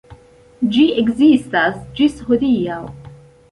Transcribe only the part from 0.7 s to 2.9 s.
Ĝi ekzistas ĝis hodiaŭ.